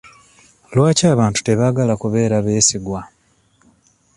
[0.75, 3.01] Lwaki abantu tebaagala kubeera beesigwa?